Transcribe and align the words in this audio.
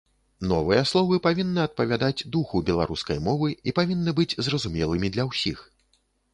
Новыя 0.51 0.83
словы 0.91 1.19
павінны 1.27 1.59
адпавядаць 1.67 2.25
духу 2.37 2.63
беларускай 2.71 3.21
мовы 3.27 3.53
і 3.69 3.77
павінны 3.83 4.17
быць 4.23 4.37
зразумелымі 4.49 5.07
для 5.17 5.31
ўсіх. 5.33 5.57